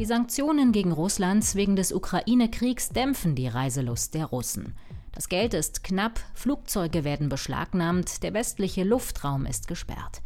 Die 0.00 0.06
Sanktionen 0.06 0.72
gegen 0.72 0.92
Russland 0.92 1.54
wegen 1.56 1.76
des 1.76 1.92
Ukraine-Kriegs 1.92 2.88
dämpfen 2.88 3.34
die 3.34 3.48
Reiselust 3.48 4.14
der 4.14 4.24
Russen. 4.24 4.74
Das 5.12 5.28
Geld 5.28 5.52
ist 5.52 5.84
knapp, 5.84 6.20
Flugzeuge 6.32 7.04
werden 7.04 7.28
beschlagnahmt, 7.28 8.22
der 8.22 8.32
westliche 8.32 8.82
Luftraum 8.82 9.44
ist 9.44 9.68
gesperrt. 9.68 10.22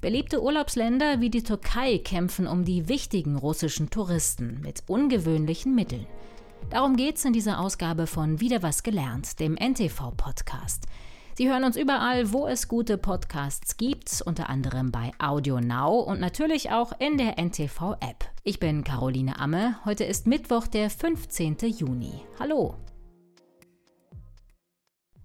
Beliebte 0.00 0.42
Urlaubsländer 0.42 1.20
wie 1.20 1.30
die 1.30 1.44
Türkei 1.44 1.98
kämpfen 1.98 2.48
um 2.48 2.64
die 2.64 2.88
wichtigen 2.88 3.36
russischen 3.36 3.90
Touristen 3.90 4.60
mit 4.60 4.82
ungewöhnlichen 4.88 5.72
Mitteln. 5.72 6.08
Darum 6.70 6.96
geht's 6.96 7.24
in 7.24 7.32
dieser 7.32 7.60
Ausgabe 7.60 8.08
von 8.08 8.40
Wieder 8.40 8.64
was 8.64 8.82
gelernt, 8.82 9.38
dem 9.38 9.54
NTV-Podcast. 9.54 10.88
Sie 11.34 11.48
hören 11.48 11.64
uns 11.64 11.78
überall, 11.78 12.30
wo 12.34 12.46
es 12.46 12.68
gute 12.68 12.98
Podcasts 12.98 13.78
gibt, 13.78 14.22
unter 14.26 14.50
anderem 14.50 14.92
bei 14.92 15.12
Audio 15.18 15.60
Now 15.60 16.00
und 16.00 16.20
natürlich 16.20 16.70
auch 16.72 16.92
in 16.98 17.16
der 17.16 17.38
NTV-App. 17.38 18.26
Ich 18.42 18.60
bin 18.60 18.84
Caroline 18.84 19.38
Amme. 19.38 19.76
Heute 19.86 20.04
ist 20.04 20.26
Mittwoch, 20.26 20.66
der 20.66 20.90
15. 20.90 21.56
Juni. 21.60 22.12
Hallo. 22.38 22.74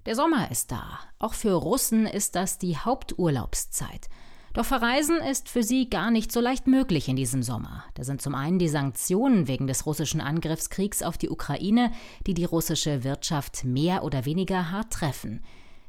Der 0.05 0.15
Sommer 0.15 0.49
ist 0.49 0.71
da. 0.71 0.99
Auch 1.19 1.33
für 1.33 1.51
Russen 1.51 2.05
ist 2.05 2.35
das 2.35 2.57
die 2.57 2.77
Haupturlaubszeit. 2.77 4.07
Doch 4.53 4.65
Verreisen 4.65 5.17
ist 5.17 5.49
für 5.49 5.61
sie 5.61 5.89
gar 5.89 6.09
nicht 6.09 6.31
so 6.31 6.39
leicht 6.39 6.67
möglich 6.67 7.09
in 7.09 7.17
diesem 7.17 7.43
Sommer. 7.43 7.83
Da 7.95 8.05
sind 8.05 8.21
zum 8.21 8.33
einen 8.33 8.59
die 8.59 8.69
Sanktionen 8.69 9.49
wegen 9.49 9.67
des 9.67 9.85
russischen 9.85 10.21
Angriffskriegs 10.21 11.03
auf 11.03 11.17
die 11.17 11.29
Ukraine, 11.29 11.91
die 12.25 12.33
die 12.33 12.45
russische 12.45 13.03
Wirtschaft 13.03 13.65
mehr 13.65 14.05
oder 14.05 14.23
weniger 14.23 14.71
hart 14.71 14.93
treffen. 14.93 15.43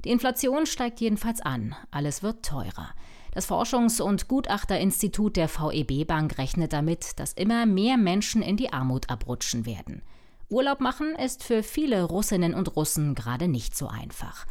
Die 0.05 0.11
Inflation 0.11 0.67
steigt 0.67 1.01
jedenfalls 1.01 1.41
an, 1.41 1.75
alles 1.91 2.23
wird 2.23 2.45
teurer. 2.45 2.91
Das 3.33 3.49
Forschungs- 3.49 4.01
und 4.01 4.29
Gutachterinstitut 4.29 5.37
der 5.37 5.49
VEB 5.49 6.07
Bank 6.07 6.39
rechnet 6.39 6.73
damit, 6.73 7.19
dass 7.21 7.33
immer 7.33 7.67
mehr 7.67 7.97
Menschen 7.97 8.43
in 8.43 8.57
die 8.57 8.73
Armut 8.73 9.11
abrutschen 9.11 9.67
werden. 9.67 10.03
Urlaub 10.49 10.81
machen 10.81 11.15
ist 11.15 11.45
für 11.45 11.63
viele 11.63 12.05
Russinnen 12.05 12.55
und 12.55 12.75
Russen 12.75 13.15
gerade 13.15 13.49
nicht 13.49 13.77
so 13.77 13.89
einfach. 13.89 14.47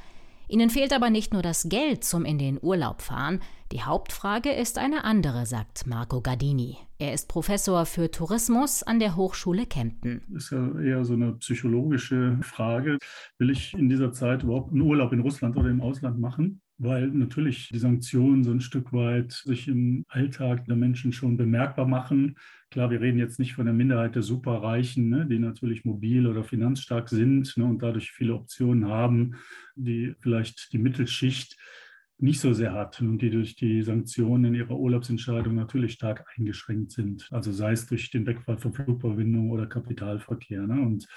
Ihnen 0.50 0.70
fehlt 0.70 0.94
aber 0.94 1.10
nicht 1.10 1.34
nur 1.34 1.42
das 1.42 1.68
Geld 1.68 2.06
zum 2.06 2.24
in 2.24 2.38
den 2.38 2.58
Urlaub 2.62 3.02
fahren, 3.02 3.42
die 3.74 3.82
Hauptfrage 3.82 4.50
ist 4.50 4.78
eine 4.78 5.04
andere, 5.04 5.46
sagt 5.46 5.88
Marco 5.88 6.22
Gardini. 6.22 6.78
Er 7.00 7.14
ist 7.14 7.28
Professor 7.28 7.86
für 7.86 8.10
Tourismus 8.10 8.82
an 8.82 9.00
der 9.00 9.18
Hochschule 9.18 9.66
Kempten. 9.66 10.22
Das 10.30 10.46
ist 10.46 10.52
ja 10.52 10.80
eher 10.80 11.04
so 11.04 11.14
eine 11.14 11.34
psychologische 11.34 12.38
Frage. 12.42 12.98
Will 13.40 13.50
ich 13.50 13.74
in 13.74 13.90
dieser 13.90 14.14
Zeit 14.14 14.44
überhaupt 14.44 14.72
einen 14.72 14.82
Urlaub 14.82 15.12
in 15.12 15.20
Russland 15.20 15.58
oder 15.58 15.70
im 15.70 15.82
Ausland 15.82 16.18
machen? 16.18 16.62
weil 16.78 17.08
natürlich 17.08 17.70
die 17.70 17.80
Sanktionen 17.80 18.44
so 18.44 18.52
ein 18.52 18.62
Stück 18.62 18.94
weit 18.94 19.32
sich 19.32 19.68
im 19.68 20.06
Alltag 20.10 20.66
der 20.66 20.76
Menschen 20.76 21.12
schon 21.12 21.38
bemerkbar 21.38 21.88
machen. 21.88 22.36
Klar, 22.70 22.92
wir 22.92 23.00
reden 23.00 23.18
jetzt 23.18 23.40
nicht 23.40 23.54
von 23.54 23.66
der 23.66 23.74
Minderheit 23.74 24.16
der 24.16 24.24
Superreichen, 24.24 25.10
ne, 25.10 25.26
die 25.26 25.40
natürlich 25.40 25.86
mobil 25.86 26.28
oder 26.28 26.44
finanzstark 26.44 27.08
sind 27.08 27.56
ne, 27.56 27.64
und 27.64 27.82
dadurch 27.82 28.12
viele 28.12 28.34
Optionen 28.34 28.88
haben, 28.88 29.36
die 29.76 30.14
vielleicht 30.20 30.74
die 30.74 30.78
Mittelschicht 30.78 31.58
nicht 32.20 32.42
so 32.42 32.54
sehr 32.54 32.74
hat 32.74 33.00
und 33.00 33.20
die 33.22 33.30
durch 33.30 33.56
die 33.56 33.84
Sanktionen 33.84 34.46
in 34.46 34.56
ihrer 34.56 34.78
Urlaubsentscheidung 34.78 35.56
natürlich 35.56 35.94
stark 35.94 36.26
eingeschränkt 36.36 36.92
sind. 36.92 37.30
Also 37.32 37.52
sei 37.52 37.72
es 37.72 37.88
durch 37.88 38.10
den 38.10 38.26
Wegfall 38.26 38.58
von 38.58 38.74
Flugverbindungen 38.74 39.52
oder 39.52 39.68
Kapitalverkehr. 39.68 40.66
Ne? 40.68 40.82
Und 40.82 41.08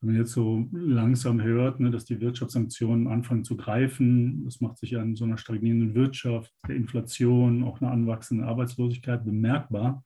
wenn 0.00 0.10
man 0.10 0.18
jetzt 0.18 0.32
so 0.32 0.68
langsam 0.72 1.42
hört, 1.42 1.80
ne, 1.80 1.90
dass 1.90 2.06
die 2.06 2.20
Wirtschaftssanktionen 2.20 3.08
anfangen 3.08 3.44
zu 3.44 3.56
greifen, 3.56 4.44
das 4.44 4.60
macht 4.60 4.78
sich 4.78 4.92
ja 4.92 5.02
in 5.02 5.16
so 5.16 5.24
einer 5.24 5.38
stagnierenden 5.38 5.94
Wirtschaft, 5.94 6.52
der 6.66 6.76
Inflation, 6.76 7.62
auch 7.62 7.80
einer 7.80 7.90
anwachsenden 7.90 8.46
Arbeitslosigkeit 8.46 9.24
bemerkbar, 9.24 10.02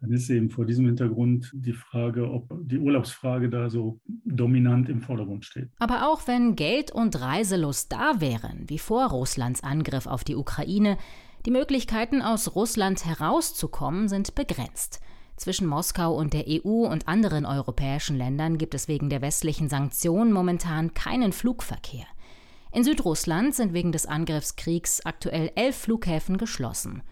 dann 0.00 0.12
ist 0.12 0.30
eben 0.30 0.50
vor 0.50 0.64
diesem 0.64 0.86
Hintergrund 0.86 1.50
die 1.54 1.74
Frage, 1.74 2.30
ob 2.30 2.48
die 2.62 2.78
Urlaubsfrage 2.78 3.50
da 3.50 3.68
so 3.68 4.00
dominant 4.24 4.88
im 4.88 5.02
Vordergrund 5.02 5.44
steht. 5.44 5.68
Aber 5.78 6.08
auch 6.08 6.26
wenn 6.26 6.56
Geld 6.56 6.90
und 6.90 7.20
Reiselust 7.20 7.92
da 7.92 8.20
wären, 8.20 8.64
wie 8.68 8.78
vor 8.78 9.10
Russlands 9.10 9.62
Angriff 9.62 10.06
auf 10.06 10.24
die 10.24 10.36
Ukraine, 10.36 10.96
die 11.44 11.50
Möglichkeiten 11.50 12.22
aus 12.22 12.54
Russland 12.54 13.04
herauszukommen 13.04 14.08
sind 14.08 14.34
begrenzt. 14.34 15.00
Zwischen 15.36 15.66
Moskau 15.66 16.14
und 16.14 16.34
der 16.34 16.44
EU 16.48 16.86
und 16.86 17.08
anderen 17.08 17.46
europäischen 17.46 18.16
Ländern 18.16 18.58
gibt 18.58 18.74
es 18.74 18.88
wegen 18.88 19.08
der 19.08 19.22
westlichen 19.22 19.70
Sanktionen 19.70 20.32
momentan 20.32 20.92
keinen 20.92 21.32
Flugverkehr. 21.32 22.04
In 22.72 22.84
Südrussland 22.84 23.54
sind 23.54 23.72
wegen 23.72 23.90
des 23.90 24.06
Angriffskriegs 24.06 25.04
aktuell 25.04 25.50
elf 25.56 25.76
Flughäfen 25.76 26.36
geschlossen. 26.36 27.02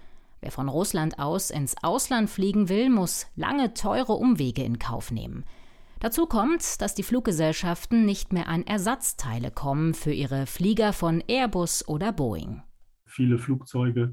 Wer 0.41 0.51
von 0.51 0.69
Russland 0.69 1.19
aus 1.19 1.51
ins 1.51 1.75
Ausland 1.83 2.31
fliegen 2.31 2.69
will, 2.69 2.91
muss 2.91 3.27
lange, 3.37 3.75
teure 3.75 4.15
Umwege 4.15 4.63
in 4.63 4.79
Kauf 4.79 5.11
nehmen. 5.11 5.45
Dazu 6.01 6.27
kommt, 6.27 6.81
dass 6.81 6.95
die 6.95 7.03
Fluggesellschaften 7.03 8.05
nicht 8.05 8.33
mehr 8.33 8.49
an 8.49 8.63
Ersatzteile 8.65 9.51
kommen 9.51 9.95
für 9.95 10.13
ihre 10.13 10.47
Flieger 10.47 10.93
von 10.93 11.23
Airbus 11.27 11.89
oder 11.89 12.13
Boeing. 12.13 12.63
Viele 13.07 13.39
Flugzeuge 13.39 14.13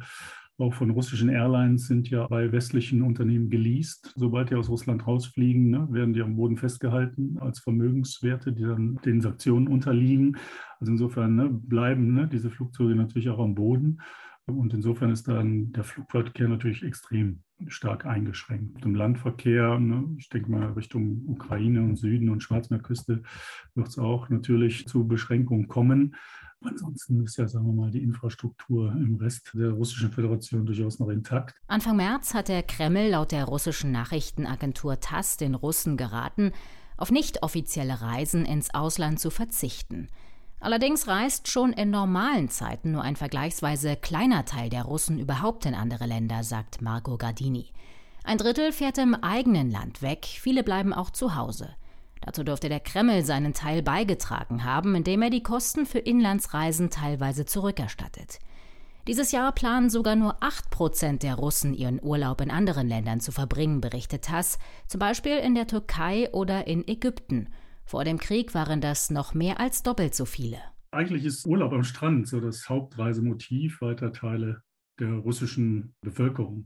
auch 0.57 0.73
von 0.73 0.89
russischen 0.89 1.27
Airlines 1.27 1.87
sind 1.87 2.09
ja 2.09 2.27
bei 2.27 2.49
westlichen 2.49 3.01
Unternehmen 3.01 3.49
geleast. 3.49 4.13
Sobald 4.15 4.51
die 4.51 4.55
aus 4.55 4.69
Russland 4.69 5.05
rausfliegen, 5.05 5.69
ne, 5.69 5.85
werden 5.91 6.13
die 6.13 6.21
am 6.21 6.37
Boden 6.37 6.55
festgehalten 6.55 7.37
als 7.39 7.59
Vermögenswerte, 7.59 8.53
die 8.53 8.63
dann 8.63 8.97
den 9.03 9.19
Sanktionen 9.19 9.67
unterliegen. 9.67 10.37
Also 10.79 10.93
insofern 10.93 11.35
ne, 11.35 11.49
bleiben 11.49 12.13
ne, 12.13 12.29
diese 12.29 12.49
Flugzeuge 12.49 12.95
natürlich 12.95 13.29
auch 13.29 13.39
am 13.39 13.53
Boden. 13.53 13.99
Und 14.47 14.73
insofern 14.73 15.11
ist 15.11 15.27
dann 15.27 15.71
der 15.71 15.83
Flugverkehr 15.83 16.47
natürlich 16.47 16.83
extrem 16.83 17.39
stark 17.67 18.05
eingeschränkt. 18.05 18.85
Im 18.85 18.93
Landverkehr, 18.93 19.79
ne, 19.79 20.05
ich 20.17 20.29
denke 20.29 20.51
mal 20.51 20.71
Richtung 20.73 21.23
Ukraine 21.27 21.81
und 21.81 21.95
Süden 21.95 22.29
und 22.29 22.43
Schwarzmeerküste, 22.43 23.23
wird 23.73 23.87
es 23.87 23.97
auch 23.97 24.29
natürlich 24.29 24.87
zu 24.87 25.07
Beschränkungen 25.07 25.67
kommen. 25.67 26.15
Ansonsten 26.61 27.23
ist 27.23 27.37
ja, 27.37 27.47
sagen 27.47 27.65
wir 27.65 27.73
mal, 27.73 27.91
die 27.91 28.01
Infrastruktur 28.01 28.91
im 28.91 29.15
Rest 29.15 29.51
der 29.53 29.71
Russischen 29.71 30.11
Föderation 30.11 30.65
durchaus 30.65 30.99
noch 30.99 31.09
intakt. 31.09 31.55
Anfang 31.67 31.97
März 31.97 32.33
hat 32.33 32.47
der 32.47 32.63
Kreml 32.63 33.09
laut 33.09 33.31
der 33.31 33.45
russischen 33.45 33.91
Nachrichtenagentur 33.91 34.99
TASS 34.99 35.37
den 35.37 35.55
Russen 35.55 35.97
geraten, 35.97 36.51
auf 36.97 37.11
nicht 37.11 37.43
offizielle 37.43 38.01
Reisen 38.01 38.45
ins 38.45 38.73
Ausland 38.73 39.19
zu 39.19 39.29
verzichten. 39.29 40.07
Allerdings 40.65 41.07
reist 41.07 41.47
schon 41.47 41.73
in 41.73 41.91
normalen 41.91 42.49
Zeiten 42.49 42.91
nur 42.91 43.03
ein 43.03 43.15
vergleichsweise 43.15 43.95
kleiner 43.95 44.45
Teil 44.45 44.71
der 44.71 44.81
Russen 44.81 45.19
überhaupt 45.19 45.67
in 45.67 45.75
andere 45.75 46.07
Länder, 46.07 46.43
sagt 46.43 46.81
Marco 46.81 47.17
Gardini. 47.17 47.67
Ein 48.23 48.39
Drittel 48.39 48.71
fährt 48.71 48.97
im 48.97 49.13
eigenen 49.13 49.69
Land 49.69 50.01
weg, 50.01 50.25
viele 50.25 50.63
bleiben 50.63 50.91
auch 50.91 51.11
zu 51.11 51.35
Hause. 51.35 51.69
Dazu 52.21 52.43
dürfte 52.43 52.67
der 52.67 52.79
Kreml 52.79 53.23
seinen 53.23 53.53
Teil 53.53 53.83
beigetragen 53.83 54.63
haben, 54.63 54.95
indem 54.95 55.21
er 55.21 55.29
die 55.29 55.43
Kosten 55.43 55.85
für 55.85 55.99
Inlandsreisen 55.99 56.89
teilweise 56.89 57.45
zurückerstattet. 57.45 58.39
Dieses 59.07 59.31
Jahr 59.31 59.51
planen 59.51 59.91
sogar 59.91 60.15
nur 60.15 60.41
8 60.41 60.71
Prozent 60.71 61.21
der 61.21 61.35
Russen 61.35 61.75
ihren 61.75 62.01
Urlaub 62.01 62.41
in 62.41 62.49
anderen 62.49 62.87
Ländern 62.87 63.19
zu 63.19 63.31
verbringen, 63.31 63.81
berichtet 63.81 64.23
TASS, 64.23 64.57
zum 64.87 64.97
Beispiel 64.97 65.37
in 65.37 65.53
der 65.53 65.67
Türkei 65.67 66.27
oder 66.33 66.65
in 66.65 66.87
Ägypten. 66.87 67.49
Vor 67.87 68.03
dem 68.03 68.17
Krieg 68.17 68.55
waren 68.55 68.81
das 68.81 69.11
noch 69.11 69.35
mehr 69.35 69.59
als 69.59 69.83
doppelt 69.83 70.15
so 70.15 70.25
viele. 70.25 70.57
Eigentlich 70.91 71.23
ist 71.23 71.45
Urlaub 71.45 71.71
am 71.71 71.83
Strand 71.83 72.27
so 72.27 72.39
das 72.39 72.67
Hauptreisemotiv 72.67 73.79
weiter 73.79 74.11
Teile 74.11 74.63
der 74.99 75.11
russischen 75.11 75.93
Bevölkerung. 76.01 76.65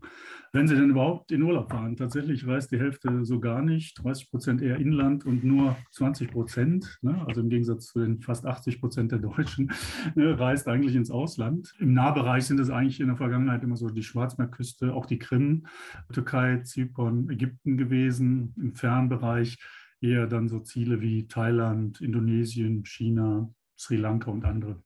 Wenn 0.53 0.67
sie 0.67 0.75
denn 0.75 0.91
überhaupt 0.91 1.31
in 1.31 1.41
Urlaub 1.41 1.71
fahren, 1.71 1.97
tatsächlich 1.97 2.47
reist 2.47 2.71
die 2.71 2.79
Hälfte 2.79 3.25
so 3.25 3.39
gar 3.39 3.61
nicht, 3.61 4.01
30 4.01 4.29
Prozent 4.29 4.61
eher 4.61 4.77
inland 4.77 5.25
und 5.25 5.43
nur 5.43 5.75
20 5.91 6.31
Prozent, 6.31 6.99
ne, 7.01 7.25
also 7.27 7.41
im 7.41 7.49
Gegensatz 7.49 7.87
zu 7.87 7.99
den 7.99 8.21
fast 8.21 8.45
80 8.45 8.79
Prozent 8.79 9.11
der 9.11 9.19
Deutschen, 9.19 9.71
ne, 10.15 10.39
reist 10.39 10.67
eigentlich 10.67 10.95
ins 10.95 11.11
Ausland. 11.11 11.73
Im 11.79 11.93
Nahbereich 11.93 12.45
sind 12.45 12.59
es 12.59 12.69
eigentlich 12.69 13.01
in 13.01 13.07
der 13.07 13.17
Vergangenheit 13.17 13.63
immer 13.63 13.75
so 13.75 13.89
die 13.89 14.03
Schwarzmeerküste, 14.03 14.93
auch 14.93 15.07
die 15.07 15.19
Krim, 15.19 15.65
Türkei, 16.13 16.61
Zypern, 16.61 17.29
Ägypten 17.29 17.77
gewesen. 17.77 18.53
Im 18.57 18.73
Fernbereich 18.75 19.57
eher 20.01 20.27
dann 20.27 20.47
so 20.49 20.59
Ziele 20.59 21.01
wie 21.01 21.27
Thailand, 21.27 22.01
Indonesien, 22.01 22.85
China, 22.85 23.53
Sri 23.77 23.97
Lanka 23.97 24.31
und 24.31 24.45
andere. 24.45 24.83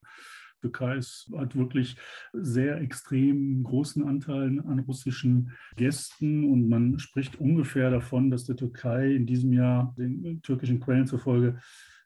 Türkei 0.61 0.99
hat 1.37 1.55
wirklich 1.57 1.97
sehr 2.31 2.79
extrem 2.79 3.63
großen 3.63 4.07
Anteil 4.07 4.61
an 4.65 4.79
russischen 4.79 5.51
Gästen 5.75 6.49
und 6.49 6.69
man 6.69 6.99
spricht 6.99 7.37
ungefähr 7.37 7.91
davon, 7.91 8.31
dass 8.31 8.45
der 8.45 8.55
Türkei 8.55 9.11
in 9.13 9.25
diesem 9.25 9.51
Jahr 9.51 9.93
den 9.97 10.41
türkischen 10.41 10.79
Quellen 10.79 11.05
zufolge 11.05 11.59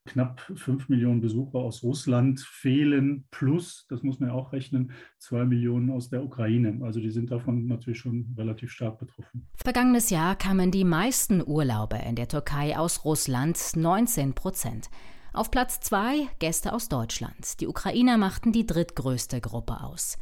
knapp 0.08 0.42
fünf 0.56 0.90
Millionen 0.90 1.22
Besucher 1.22 1.60
aus 1.60 1.84
Russland 1.84 2.40
fehlen, 2.40 3.26
plus, 3.30 3.86
das 3.90 4.02
muss 4.02 4.20
man 4.20 4.30
ja 4.30 4.36
auch 4.36 4.54
rechnen, 4.54 4.92
zwei 5.20 5.46
Millionen 5.46 5.92
aus 5.92 6.10
der 6.10 6.24
Ukraine. 6.24 6.80
Also 6.82 7.00
die 7.00 7.12
sind 7.12 7.30
davon 7.30 7.68
natürlich 7.68 8.00
schon 8.00 8.34
relativ 8.38 8.72
stark 8.72 8.98
betroffen. 8.98 9.48
Vergangenes 9.56 10.10
Jahr 10.10 10.36
kamen 10.36 10.72
die 10.72 10.84
meisten 10.84 11.44
Urlauber 11.46 12.00
in 12.04 12.16
der 12.16 12.28
Türkei 12.28 12.78
aus 12.78 13.06
Russland, 13.06 13.60
19 13.76 14.34
Prozent. 14.34 14.90
Auf 15.34 15.52
Platz 15.52 15.80
zwei 15.82 16.28
Gäste 16.40 16.74
aus 16.74 16.90
Deutschland. 16.90 17.60
Die 17.60 17.68
Ukrainer 17.68 18.18
machten 18.18 18.52
die 18.52 18.66
drittgrößte 18.66 19.40
Gruppe 19.40 19.82
aus. 19.84 20.18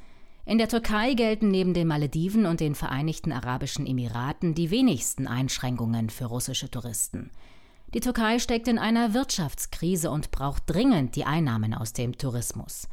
In 0.47 0.59
der 0.59 0.67
Türkei 0.67 1.13
gelten 1.13 1.49
neben 1.49 1.73
den 1.73 1.87
Malediven 1.87 2.45
und 2.45 2.59
den 2.59 2.75
Vereinigten 2.75 3.31
Arabischen 3.31 3.87
Emiraten 3.87 4.53
die 4.53 4.69
wenigsten 4.69 5.25
Einschränkungen 5.25 6.09
für 6.09 6.25
russische 6.25 6.69
Touristen. 6.69 7.31
Die 7.95 8.01
Türkei 8.01 8.39
steckt 8.39 8.67
in 8.67 8.77
einer 8.77 9.13
Wirtschaftskrise 9.13 10.11
und 10.11 10.29
braucht 10.29 10.63
dringend 10.65 11.15
die 11.15 11.23
Einnahmen 11.23 11.73
aus 11.73 11.93
dem 11.93 12.17
Tourismus. 12.17 12.89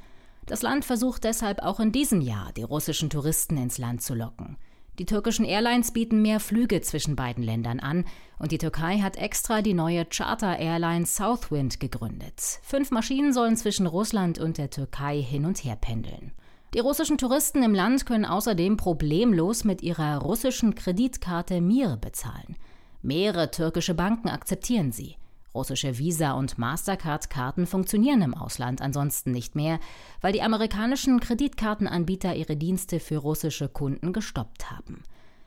Das 0.47 0.63
Land 0.63 0.85
versucht 0.85 1.25
deshalb 1.25 1.61
auch 1.61 1.81
in 1.81 1.91
diesem 1.91 2.21
Jahr, 2.21 2.53
die 2.57 2.63
russischen 2.63 3.11
Touristen 3.11 3.57
ins 3.57 3.79
Land 3.79 4.03
zu 4.03 4.15
locken. 4.15 4.57
Die 5.01 5.05
türkischen 5.05 5.45
Airlines 5.45 5.91
bieten 5.91 6.23
mehr 6.23 6.39
Flüge 6.39 6.83
zwischen 6.83 7.17
beiden 7.17 7.43
Ländern 7.43 7.81
an 7.81 8.05
und 8.39 8.53
die 8.53 8.59
Türkei 8.59 9.01
hat 9.01 9.17
extra 9.17 9.61
die 9.61 9.75
neue 9.75 10.05
Charter 10.05 10.61
Airline 10.61 11.05
Southwind 11.05 11.81
gegründet. 11.81 12.61
Fünf 12.63 12.93
Maschinen 12.93 13.33
sollen 13.33 13.57
zwischen 13.57 13.89
Russland 13.89 14.39
und 14.39 14.57
der 14.57 14.71
Türkei 14.71 15.21
hin 15.21 15.47
und 15.47 15.65
her 15.65 15.75
pendeln. 15.75 16.31
Die 16.75 16.79
russischen 16.79 17.19
Touristen 17.19 17.65
im 17.65 17.75
Land 17.75 18.07
können 18.07 18.25
außerdem 18.25 18.77
problemlos 18.77 19.65
mit 19.65 19.83
ihrer 19.83 20.19
russischen 20.19 20.77
Kreditkarte 20.77 21.61
Mir 21.61 21.99
bezahlen. 22.01 22.57
Mehrere 23.03 23.51
türkische 23.51 23.95
Banken 23.95 24.29
akzeptieren 24.29 24.93
sie. 24.93 25.17
Russische 25.55 25.99
Visa- 25.99 26.33
und 26.33 26.57
Mastercard-Karten 26.57 27.67
funktionieren 27.67 28.23
im 28.23 28.35
Ausland 28.35 28.81
ansonsten 28.81 29.33
nicht 29.33 29.55
mehr, 29.55 29.81
weil 30.21 30.33
die 30.33 30.41
amerikanischen 30.41 31.21
Kreditkartenanbieter 31.21 32.35
ihre 32.35 32.57
Dienste 32.57 33.01
für 33.01 33.19
russische 33.19 33.69
Kunden 33.69 34.13
gestoppt 34.13 34.71
haben. 34.71 35.03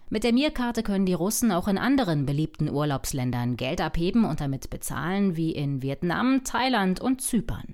Mit 0.10 0.24
der 0.24 0.34
Mir-Karte 0.34 0.84
können 0.84 1.08
die 1.08 1.14
Russen 1.14 1.52
auch 1.52 1.68
in 1.68 1.80
anderen 1.80 2.28
beliebten 2.28 2.70
Urlaubsländern 2.70 3.58
Geld 3.58 3.82
abheben 3.82 4.26
und 4.26 4.42
damit 4.42 4.70
bezahlen, 4.70 5.36
wie 5.36 5.52
in 5.52 5.82
Vietnam, 5.82 6.44
Thailand 6.44 7.00
und 7.00 7.22
Zypern. 7.22 7.74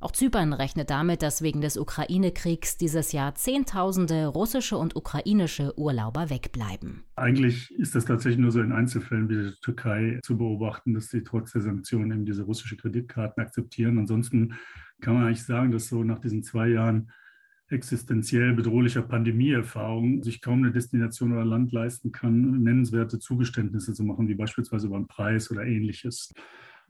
Auch 0.00 0.12
Zypern 0.12 0.52
rechnet 0.52 0.90
damit, 0.90 1.22
dass 1.22 1.42
wegen 1.42 1.60
des 1.60 1.76
Ukraine-Kriegs 1.76 2.76
dieses 2.76 3.10
Jahr 3.10 3.34
Zehntausende 3.34 4.26
russische 4.26 4.78
und 4.78 4.94
ukrainische 4.94 5.76
Urlauber 5.76 6.30
wegbleiben. 6.30 7.02
Eigentlich 7.16 7.72
ist 7.72 7.96
das 7.96 8.04
tatsächlich 8.04 8.38
nur 8.38 8.52
so 8.52 8.60
in 8.60 8.70
Einzelfällen 8.70 9.28
wie 9.28 9.34
der 9.34 9.52
Türkei 9.60 10.20
zu 10.22 10.38
beobachten, 10.38 10.94
dass 10.94 11.08
sie 11.08 11.24
trotz 11.24 11.50
der 11.52 11.62
Sanktionen 11.62 12.12
eben 12.12 12.24
diese 12.24 12.44
russische 12.44 12.76
Kreditkarten 12.76 13.42
akzeptieren. 13.42 13.98
Ansonsten 13.98 14.54
kann 15.00 15.14
man 15.14 15.24
eigentlich 15.24 15.42
sagen, 15.42 15.72
dass 15.72 15.88
so 15.88 16.04
nach 16.04 16.20
diesen 16.20 16.44
zwei 16.44 16.68
Jahren 16.68 17.10
existenziell 17.70 18.54
bedrohlicher 18.54 19.02
Pandemieerfahrung 19.02 20.22
sich 20.22 20.40
kaum 20.40 20.60
eine 20.60 20.72
Destination 20.72 21.32
oder 21.32 21.44
Land 21.44 21.72
leisten 21.72 22.12
kann, 22.12 22.62
nennenswerte 22.62 23.18
Zugeständnisse 23.18 23.92
zu 23.94 24.04
machen, 24.04 24.28
wie 24.28 24.34
beispielsweise 24.34 24.86
über 24.86 24.96
einen 24.96 25.08
Preis 25.08 25.50
oder 25.50 25.64
ähnliches. 25.64 26.32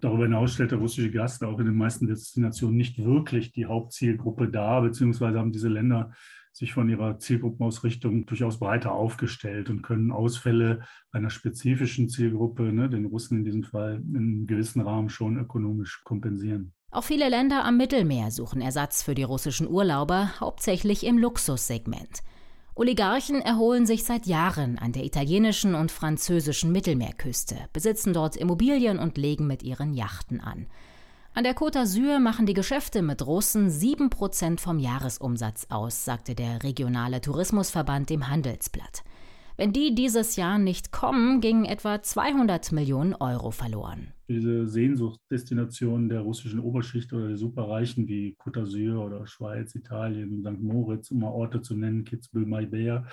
Darüber 0.00 0.24
hinaus 0.24 0.54
stellt 0.54 0.70
der 0.70 0.78
russische 0.78 1.10
Gast 1.10 1.42
auch 1.42 1.58
in 1.58 1.66
den 1.66 1.76
meisten 1.76 2.06
Destinationen 2.06 2.76
nicht 2.76 2.98
wirklich 2.98 3.52
die 3.52 3.66
Hauptzielgruppe 3.66 4.48
dar, 4.48 4.82
beziehungsweise 4.82 5.38
haben 5.38 5.52
diese 5.52 5.68
Länder 5.68 6.12
sich 6.52 6.72
von 6.72 6.88
ihrer 6.88 7.18
Zielgruppenausrichtung 7.18 8.26
durchaus 8.26 8.58
breiter 8.58 8.92
aufgestellt 8.92 9.70
und 9.70 9.82
können 9.82 10.10
Ausfälle 10.10 10.82
einer 11.12 11.30
spezifischen 11.30 12.08
Zielgruppe, 12.08 12.72
ne, 12.72 12.88
den 12.88 13.06
Russen 13.06 13.38
in 13.38 13.44
diesem 13.44 13.64
Fall, 13.64 14.02
in 14.04 14.16
einem 14.16 14.46
gewissen 14.46 14.80
Rahmen 14.80 15.08
schon 15.08 15.38
ökonomisch 15.38 16.02
kompensieren. 16.04 16.74
Auch 16.90 17.04
viele 17.04 17.28
Länder 17.28 17.64
am 17.64 17.76
Mittelmeer 17.76 18.30
suchen 18.30 18.60
Ersatz 18.60 19.02
für 19.02 19.14
die 19.14 19.22
russischen 19.22 19.68
Urlauber, 19.68 20.30
hauptsächlich 20.40 21.04
im 21.04 21.18
Luxussegment. 21.18 22.22
Oligarchen 22.78 23.42
erholen 23.42 23.86
sich 23.86 24.04
seit 24.04 24.26
Jahren 24.26 24.78
an 24.78 24.92
der 24.92 25.04
italienischen 25.04 25.74
und 25.74 25.90
französischen 25.90 26.70
Mittelmeerküste, 26.70 27.56
besitzen 27.72 28.12
dort 28.12 28.36
Immobilien 28.36 29.00
und 29.00 29.18
legen 29.18 29.48
mit 29.48 29.64
ihren 29.64 29.94
Yachten 29.94 30.40
an. 30.40 30.68
An 31.34 31.42
der 31.42 31.56
Côte 31.56 31.80
d'Azur 31.80 32.20
machen 32.20 32.46
die 32.46 32.54
Geschäfte 32.54 33.02
mit 33.02 33.26
Russen 33.26 33.68
7% 33.68 34.60
vom 34.60 34.78
Jahresumsatz 34.78 35.66
aus, 35.70 36.04
sagte 36.04 36.36
der 36.36 36.62
regionale 36.62 37.20
Tourismusverband 37.20 38.10
dem 38.10 38.28
Handelsblatt. 38.28 39.02
Wenn 39.60 39.72
die 39.72 39.92
dieses 39.92 40.36
Jahr 40.36 40.56
nicht 40.56 40.92
kommen, 40.92 41.40
gingen 41.40 41.64
etwa 41.64 42.00
200 42.00 42.70
Millionen 42.70 43.12
Euro 43.14 43.50
verloren. 43.50 44.12
Diese 44.28 44.68
Sehnsuchtsdestinationen 44.68 46.08
der 46.08 46.20
russischen 46.20 46.60
Oberschicht 46.60 47.12
oder 47.12 47.26
der 47.26 47.36
Superreichen 47.36 48.06
wie 48.06 48.36
Côte 48.38 48.60
d'Azur 48.60 49.04
oder 49.04 49.26
Schweiz, 49.26 49.74
Italien, 49.74 50.42
St. 50.42 50.62
Moritz, 50.62 51.10
um 51.10 51.18
mal 51.18 51.30
Orte 51.30 51.60
zu 51.60 51.74
nennen, 51.74 52.04
Kitzbühel, 52.04 52.46
Maybert. 52.46 53.04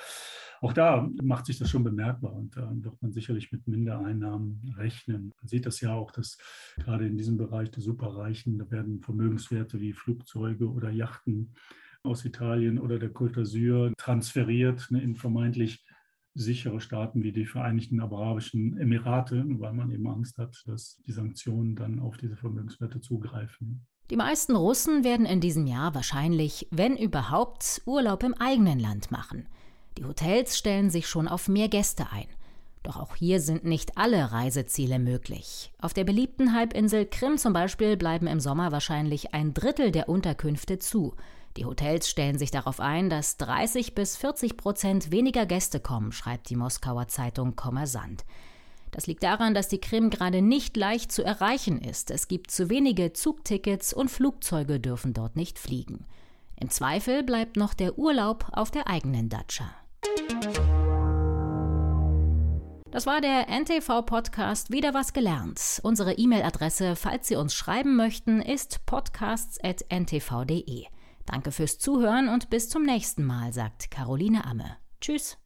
Auch 0.62 0.74
da 0.74 1.10
macht 1.24 1.48
sich 1.48 1.58
das 1.58 1.72
schon 1.72 1.84
bemerkbar 1.84 2.34
und 2.34 2.56
da 2.56 2.72
wird 2.76 3.02
man 3.02 3.12
sicherlich 3.12 3.52
mit 3.52 3.68
Mindereinnahmen 3.68 4.76
rechnen. 4.78 5.32
Man 5.42 5.48
sieht 5.48 5.66
das 5.66 5.82
ja 5.82 5.96
auch, 5.96 6.12
dass 6.12 6.38
gerade 6.78 7.08
in 7.08 7.18
diesem 7.18 7.38
Bereich 7.38 7.72
der 7.72 7.82
Superreichen, 7.82 8.60
da 8.60 8.70
werden 8.70 9.02
Vermögenswerte 9.02 9.82
wie 9.82 9.94
Flugzeuge 9.94 10.70
oder 10.70 10.92
Yachten 10.92 11.56
aus 12.04 12.24
Italien 12.24 12.78
oder 12.78 13.00
der 13.00 13.12
Côte 13.12 13.34
d'Azur 13.34 13.94
transferiert 13.98 14.92
ne, 14.92 15.02
in 15.02 15.16
vermeintlich 15.16 15.84
sichere 16.36 16.82
Staaten 16.82 17.24
wie 17.24 17.32
die 17.32 17.46
Vereinigten 17.46 18.00
Arabischen 18.02 18.78
Emirate, 18.78 19.44
weil 19.48 19.74
man 19.74 19.90
eben 19.90 20.08
Angst 20.08 20.38
hat, 20.38 20.62
dass 20.68 20.98
die 21.08 21.14
Sanktionen 21.14 21.76
dann 21.76 22.00
auf 22.00 22.18
diese 22.18 22.36
Vermögenswerte 22.36 23.02
zugreifen. 23.02 23.88
Die 24.12 24.18
meisten 24.18 24.56
Russen 24.56 25.04
werden 25.04 25.26
in 25.26 25.42
diesem 25.42 25.66
Jahr 25.66 25.96
wahrscheinlich, 25.96 26.68
wenn 26.70 26.96
überhaupt, 26.96 27.82
Urlaub 27.86 28.22
im 28.22 28.36
eigenen 28.36 28.80
Land 28.80 29.10
machen. 29.10 29.48
Die 29.98 30.06
Hotels 30.06 30.58
stellen 30.58 30.90
sich 30.90 31.08
schon 31.08 31.28
auf 31.28 31.48
mehr 31.48 31.70
Gäste 31.70 32.12
ein. 32.12 32.28
Doch 32.84 32.98
auch 32.98 33.16
hier 33.16 33.40
sind 33.40 33.64
nicht 33.64 33.98
alle 33.98 34.32
Reiseziele 34.32 35.00
möglich. 35.00 35.74
Auf 35.80 35.96
der 35.96 36.04
beliebten 36.04 36.54
Halbinsel 36.54 37.08
Krim 37.08 37.38
zum 37.40 37.52
Beispiel 37.52 37.98
bleiben 37.98 38.28
im 38.28 38.40
Sommer 38.40 38.72
wahrscheinlich 38.72 39.34
ein 39.34 39.56
Drittel 39.56 39.92
der 39.92 40.08
Unterkünfte 40.08 40.78
zu. 40.78 41.16
Die 41.58 41.66
Hotels 41.66 42.10
stellen 42.10 42.38
sich 42.38 42.52
darauf 42.52 42.80
ein, 42.80 43.10
dass 43.10 43.38
30 43.38 43.96
bis 43.96 44.18
40 44.18 44.58
Prozent 44.58 45.12
weniger 45.12 45.46
Gäste 45.46 45.80
kommen, 45.80 46.12
schreibt 46.12 46.50
die 46.50 46.58
Moskauer 46.58 47.08
Zeitung 47.08 47.56
Kommersant. 47.56 48.26
Das 48.92 49.08
liegt 49.08 49.24
daran, 49.24 49.54
dass 49.54 49.68
die 49.68 49.80
Krim 49.80 50.10
gerade 50.10 50.42
nicht 50.42 50.78
leicht 50.78 51.12
zu 51.12 51.24
erreichen 51.24 51.82
ist. 51.82 52.12
Es 52.12 52.28
gibt 52.28 52.52
zu 52.52 52.70
wenige 52.70 53.14
Zugtickets 53.14 53.94
und 53.94 54.10
Flugzeuge 54.10 54.80
dürfen 54.80 55.14
dort 55.14 55.36
nicht 55.36 55.60
fliegen. 55.60 56.06
Im 56.60 56.70
Zweifel 56.70 57.24
bleibt 57.24 57.58
noch 57.58 57.74
der 57.74 57.98
Urlaub 57.98 58.46
auf 58.54 58.72
der 58.72 58.88
eigenen 58.88 59.30
Datscha. 59.30 59.66
Das 62.92 63.06
war 63.06 63.20
der 63.20 63.50
NTV-Podcast 63.50 64.72
Wieder 64.72 64.94
was 64.94 65.12
gelernt. 65.12 65.82
Unsere 65.84 66.14
E-Mail-Adresse, 66.14 66.96
falls 66.96 67.28
Sie 67.28 67.36
uns 67.36 67.54
schreiben 67.54 67.98
möchten, 67.98 68.42
ist 68.42 68.86
podcasts.ntv.de. 68.86 70.86
Danke 71.26 71.52
fürs 71.52 71.80
Zuhören 71.80 72.30
und 72.30 72.50
bis 72.50 72.70
zum 72.70 72.84
nächsten 72.84 73.24
Mal, 73.24 73.52
sagt 73.54 73.92
Caroline 73.92 74.46
Amme. 74.46 74.78
Tschüss. 75.02 75.38